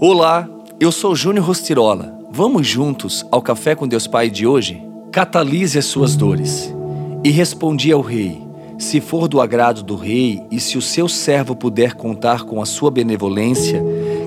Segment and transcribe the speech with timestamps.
[0.00, 0.48] Olá,
[0.78, 2.16] eu sou Júnior Rostirola.
[2.30, 4.80] Vamos juntos ao Café com Deus Pai de hoje?
[5.10, 6.72] Catalise as suas dores.
[7.24, 8.40] E respondi ao rei:
[8.78, 12.64] Se for do agrado do rei e se o seu servo puder contar com a
[12.64, 13.82] sua benevolência,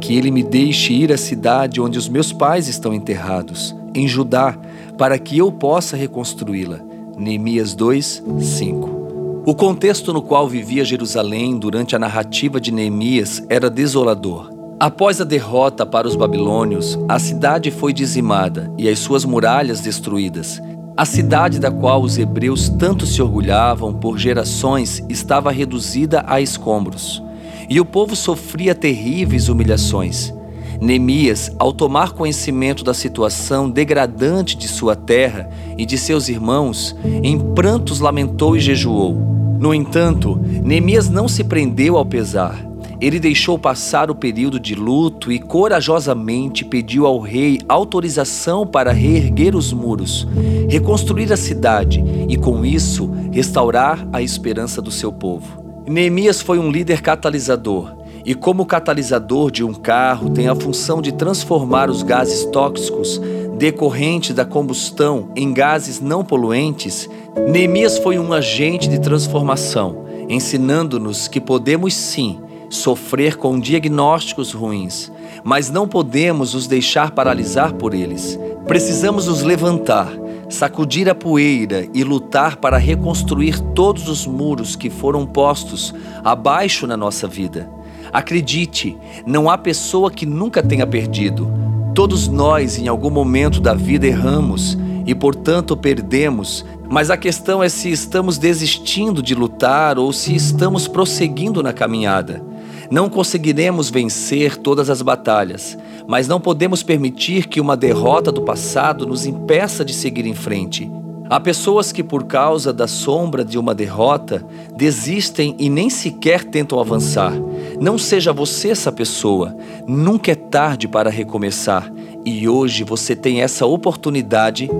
[0.00, 4.56] que ele me deixe ir à cidade onde os meus pais estão enterrados, em Judá,
[4.96, 6.78] para que eu possa reconstruí-la.
[7.18, 9.42] Neemias 2, 5.
[9.44, 14.55] O contexto no qual vivia Jerusalém durante a narrativa de Neemias era desolador.
[14.78, 20.60] Após a derrota para os babilônios, a cidade foi dizimada e as suas muralhas destruídas.
[20.94, 27.22] A cidade da qual os hebreus tanto se orgulhavam por gerações estava reduzida a escombros,
[27.70, 30.34] e o povo sofria terríveis humilhações.
[30.78, 35.48] Neemias, ao tomar conhecimento da situação degradante de sua terra
[35.78, 39.14] e de seus irmãos, em prantos lamentou e jejuou.
[39.58, 45.30] No entanto, Neemias não se prendeu ao pesar ele deixou passar o período de luto
[45.30, 50.26] e corajosamente pediu ao rei autorização para reerguer os muros,
[50.68, 55.64] reconstruir a cidade e, com isso, restaurar a esperança do seu povo.
[55.86, 61.12] Neemias foi um líder catalisador e, como catalisador de um carro, tem a função de
[61.12, 63.20] transformar os gases tóxicos
[63.56, 67.08] decorrentes da combustão em gases não poluentes.
[67.48, 72.40] Neemias foi um agente de transformação, ensinando-nos que podemos sim
[72.76, 75.10] sofrer com diagnósticos ruins,
[75.42, 78.38] mas não podemos os deixar paralisar por eles.
[78.66, 80.12] Precisamos nos levantar,
[80.48, 86.96] sacudir a poeira e lutar para reconstruir todos os muros que foram postos abaixo na
[86.96, 87.70] nossa vida.
[88.12, 91.50] Acredite, não há pessoa que nunca tenha perdido.
[91.94, 96.64] Todos nós, em algum momento da vida, erramos e, portanto, perdemos.
[96.88, 102.42] Mas a questão é se estamos desistindo de lutar ou se estamos prosseguindo na caminhada.
[102.90, 109.06] Não conseguiremos vencer todas as batalhas, mas não podemos permitir que uma derrota do passado
[109.06, 110.90] nos impeça de seguir em frente.
[111.28, 116.78] Há pessoas que, por causa da sombra de uma derrota, desistem e nem sequer tentam
[116.78, 117.32] avançar.
[117.80, 119.56] Não seja você essa pessoa.
[119.88, 121.92] Nunca é tarde para recomeçar.
[122.24, 124.70] E hoje você tem essa oportunidade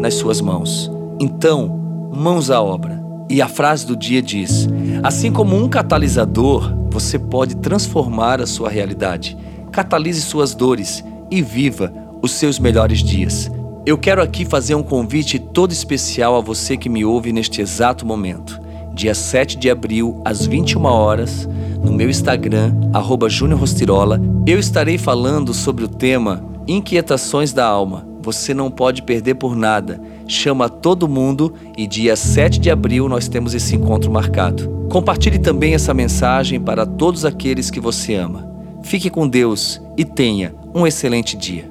[0.00, 0.90] nas suas mãos.
[1.20, 1.68] Então,
[2.12, 3.00] mãos à obra.
[3.30, 4.68] E a frase do dia diz:
[5.04, 9.36] Assim como um catalisador você pode transformar a sua realidade.
[9.72, 13.50] Catalise suas dores e viva os seus melhores dias.
[13.84, 18.06] Eu quero aqui fazer um convite todo especial a você que me ouve neste exato
[18.06, 18.60] momento.
[18.94, 21.48] Dia 7 de abril, às 21 horas,
[21.82, 22.72] no meu Instagram,
[23.28, 28.06] @juniorrostirola, eu estarei falando sobre o tema Inquietações da Alma.
[28.22, 30.00] Você não pode perder por nada.
[30.28, 34.81] Chama todo mundo e dia 7 de abril nós temos esse encontro marcado.
[34.92, 38.46] Compartilhe também essa mensagem para todos aqueles que você ama.
[38.82, 41.64] Fique com Deus e tenha um excelente dia.